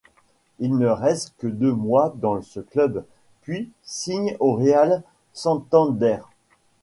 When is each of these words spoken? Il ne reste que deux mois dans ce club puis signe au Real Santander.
Il 0.57 0.79
ne 0.79 0.87
reste 0.87 1.35
que 1.37 1.45
deux 1.45 1.73
mois 1.73 2.11
dans 2.17 2.41
ce 2.41 2.59
club 2.59 3.05
puis 3.43 3.69
signe 3.83 4.35
au 4.39 4.55
Real 4.55 5.03
Santander. 5.31 6.17